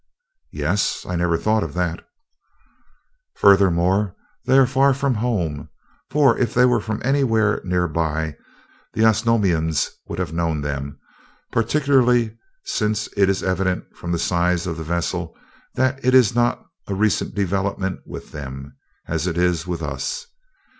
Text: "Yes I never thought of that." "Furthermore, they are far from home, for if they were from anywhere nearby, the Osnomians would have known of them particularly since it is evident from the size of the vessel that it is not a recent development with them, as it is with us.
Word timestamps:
"Yes 0.51 1.05
I 1.07 1.15
never 1.15 1.37
thought 1.37 1.61
of 1.61 1.75
that." 1.75 2.03
"Furthermore, 3.35 4.15
they 4.47 4.57
are 4.57 4.65
far 4.65 4.95
from 4.95 5.13
home, 5.13 5.69
for 6.09 6.35
if 6.39 6.55
they 6.55 6.65
were 6.65 6.79
from 6.81 7.03
anywhere 7.05 7.61
nearby, 7.63 8.35
the 8.93 9.05
Osnomians 9.05 9.91
would 10.07 10.17
have 10.17 10.33
known 10.33 10.57
of 10.57 10.63
them 10.63 10.99
particularly 11.51 12.35
since 12.65 13.09
it 13.15 13.29
is 13.29 13.43
evident 13.43 13.95
from 13.95 14.11
the 14.11 14.17
size 14.17 14.65
of 14.65 14.77
the 14.77 14.83
vessel 14.83 15.37
that 15.75 16.03
it 16.03 16.15
is 16.15 16.33
not 16.33 16.65
a 16.87 16.95
recent 16.95 17.35
development 17.35 17.99
with 18.07 18.31
them, 18.31 18.75
as 19.07 19.27
it 19.27 19.37
is 19.37 19.67
with 19.67 19.83
us. 19.83 20.25